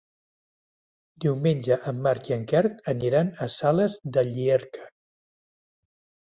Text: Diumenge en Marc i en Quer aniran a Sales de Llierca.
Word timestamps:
Diumenge 1.25 1.77
en 1.91 1.99
Marc 2.07 2.29
i 2.31 2.35
en 2.37 2.47
Quer 2.53 2.63
aniran 2.95 3.29
a 3.47 3.49
Sales 3.57 3.99
de 4.17 4.25
Llierca. 4.31 4.89